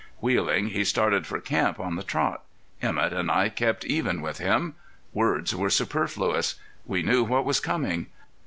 Wheeling, 0.19 0.69
he 0.69 0.83
started 0.83 1.27
for 1.27 1.39
camp 1.39 1.79
on 1.79 1.95
the 1.95 2.01
trot. 2.01 2.41
Emett 2.81 3.13
and 3.13 3.29
I 3.29 3.49
kept 3.49 3.85
even 3.85 4.19
with 4.23 4.39
him. 4.39 4.73
Words 5.13 5.55
were 5.55 5.69
superfluous. 5.69 6.55
We 6.87 7.03
knew 7.03 7.23
what 7.23 7.45
was 7.45 7.59
coming. 7.59 8.07